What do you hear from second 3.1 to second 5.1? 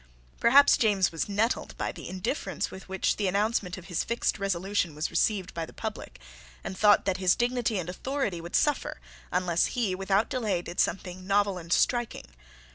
the announcement of his fixed resolution